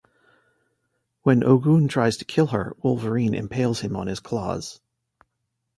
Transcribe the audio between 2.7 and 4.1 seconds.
Wolverine impales him on